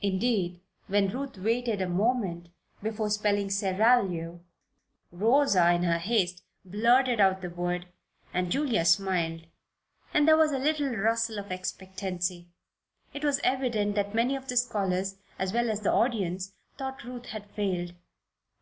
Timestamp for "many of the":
14.14-14.56